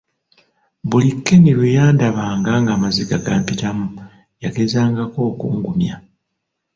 [0.89, 3.85] Buli Ken lwe yandabanga ng'amaziga gampitamu
[4.43, 5.95] yagezangako okungumya.